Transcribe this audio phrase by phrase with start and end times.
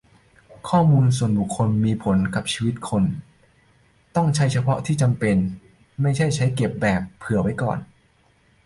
[0.69, 3.03] ข้อมูลส่วนบุคคลมีผลกับชีวิตคน
[4.15, 5.37] ต้องใช้เฉพาะที่จำเป็น
[6.01, 7.79] ไม่ใช่เก็บแบบ "เผื่อไว้ก่อน"